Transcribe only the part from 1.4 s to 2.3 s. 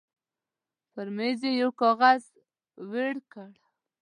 يې يو کاغذ